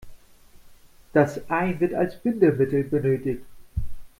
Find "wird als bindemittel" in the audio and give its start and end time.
1.79-2.83